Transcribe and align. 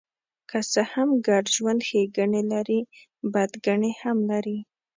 که 0.49 0.59
څه 0.71 0.81
هم 0.93 1.09
ګډ 1.27 1.43
ژوند 1.55 1.79
ښېګڼې 1.87 2.41
لري، 2.51 2.79
بدګڼې 3.33 3.91
هم 4.01 4.17
لري. 4.31 4.57